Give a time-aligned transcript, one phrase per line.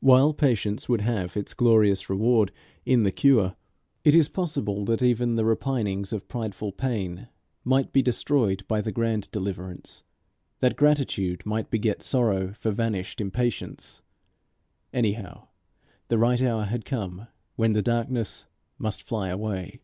[0.00, 2.50] While patience would have its glorious reward
[2.86, 3.56] in the cure,
[4.04, 7.28] it is possible that even the repinings of prideful pain
[7.62, 10.02] might be destroyed by the grand deliverance,
[10.60, 14.00] that gratitude might beget sorrow for vanished impatience.
[14.94, 15.48] Anyhow
[16.08, 18.46] the right hour had come when the darkness
[18.78, 19.80] must fly away.